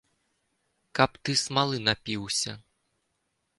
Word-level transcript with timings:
Каб 0.99 1.11
ты 1.27 1.35
смалы 1.43 1.77
напіўся! 1.91 2.51